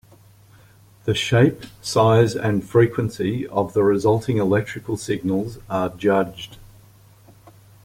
The 1.05 1.13
shape, 1.13 1.61
size, 1.79 2.35
and 2.35 2.67
frequency 2.67 3.45
of 3.47 3.73
the 3.73 3.83
resulting 3.83 4.37
electrical 4.37 4.97
signals 4.97 5.59
are 5.69 5.89
judged. 5.89 6.57